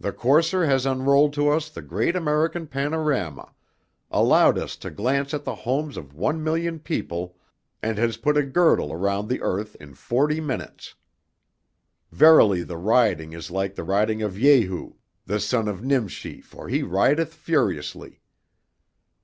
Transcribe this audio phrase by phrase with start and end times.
[0.00, 3.54] The courser has unrolled to us the great American panorama,
[4.10, 7.36] allowed us to glance at the homes of one million people,
[7.80, 10.96] and has put a girdle around the earth in forty minutes.
[12.10, 14.94] Verily the riding is like the riding of Jehu,
[15.26, 18.20] the son of Nimshi for he rideth furiously.